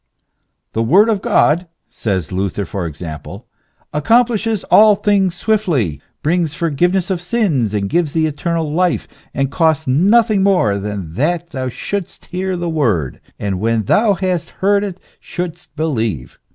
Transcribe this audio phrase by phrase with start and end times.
[0.73, 3.45] "The word of God," says Luther, for example,"
[3.93, 9.51] accomplishes all things swiftly, brings forgive ness of sins, and gives tliee eternal life, and
[9.51, 14.83] costs nothing more than that thou shouldst hear the word, and when thou hast heard
[14.83, 16.39] it shouldst believe.